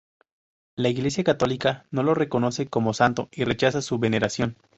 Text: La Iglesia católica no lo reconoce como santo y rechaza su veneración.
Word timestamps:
La 0.75 0.89
Iglesia 0.89 1.23
católica 1.23 1.85
no 1.91 2.01
lo 2.01 2.15
reconoce 2.15 2.67
como 2.67 2.95
santo 2.95 3.29
y 3.31 3.43
rechaza 3.43 3.83
su 3.83 3.99
veneración. 3.99 4.57